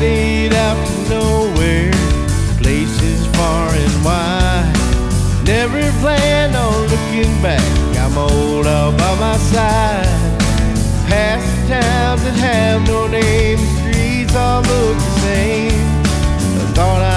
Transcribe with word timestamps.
headed 0.00 0.54
out 0.54 0.86
to 0.86 1.08
nowhere, 1.10 1.92
places 2.58 3.26
far 3.36 3.68
and 3.70 4.04
wide. 4.04 4.72
Never 5.44 5.82
planned 6.00 6.56
on 6.56 6.88
looking 6.88 7.42
back, 7.42 7.60
I'm 7.98 8.16
old 8.16 8.66
all 8.66 8.92
by 8.92 9.14
my 9.20 9.36
side. 9.36 10.06
Past 11.08 11.68
towns 11.68 12.22
that 12.24 12.34
have 12.34 12.86
no 12.86 13.06
name, 13.08 13.58
streets 13.78 14.34
all 14.34 14.62
look 14.62 14.96
the 14.96 15.20
same. 15.20 15.72
I 16.62 16.72
thought 16.74 17.02
I 17.02 17.09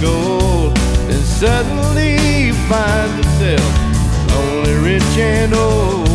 gold, 0.00 0.76
then 1.08 1.22
suddenly 1.22 2.52
find 2.68 3.12
himself 3.12 3.72
lonely, 4.30 4.74
rich, 4.92 5.18
and 5.18 5.54
old. 5.54 6.06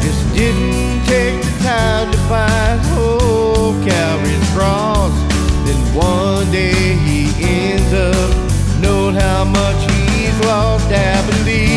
Just 0.00 0.22
didn't 0.34 1.04
take 1.06 1.40
the 1.42 1.52
time 1.62 2.10
to 2.12 2.18
find 2.28 2.80
oh 2.96 3.80
Calvary's 3.86 4.50
cross. 4.52 5.14
Then 5.64 5.80
one 5.94 6.50
day 6.50 6.96
he 7.06 7.30
ends 7.42 7.92
up 7.92 8.34
knowing 8.80 9.14
how 9.14 9.44
much 9.44 9.90
he's 9.90 10.38
lost. 10.44 10.90
Abilene, 10.90 11.70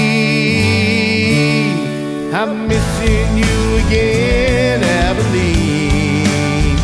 I'm 2.34 2.68
missing 2.68 3.38
you 3.38 3.78
again, 3.86 4.84
Abilene. 4.84 6.78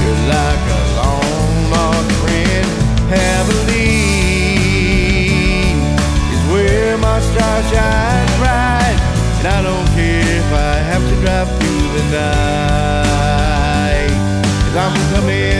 You're 0.00 0.22
like 0.28 0.64
a 0.78 0.83
star 7.32 7.56
shines 7.70 8.34
bright, 8.40 8.98
and 9.38 9.46
I 9.56 9.58
don't 9.62 9.88
care 9.96 10.26
if 10.42 10.50
I 10.52 10.74
have 10.90 11.04
to 11.10 11.16
drive 11.22 11.48
through 11.58 11.86
the 11.96 12.04
night. 12.18 14.12
Cause 14.64 14.76
I'm 14.84 14.94
coming 15.14 15.53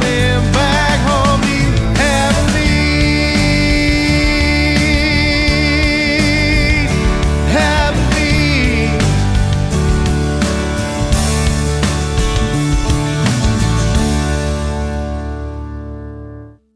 coming 0.00 0.52
back. 0.52 0.79